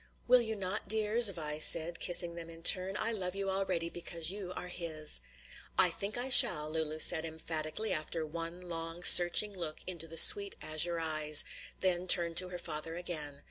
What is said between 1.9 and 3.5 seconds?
kissing them in turn. "I love